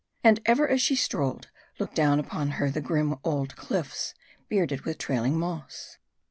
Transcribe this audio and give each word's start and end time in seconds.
And 0.23 0.39
ever 0.47 0.67
as 0.67 0.81
she 0.81 0.95
strolled, 0.95 1.49
looked 1.77 1.93
down 1.93 2.19
upon 2.19 2.49
her 2.57 2.71
the 2.71 2.81
grim 2.81 3.17
old 3.23 3.55
cliffs, 3.55 4.15
bearded 4.49 4.81
with 4.81 4.97
trailing 4.97 5.37
moss. 5.37 5.99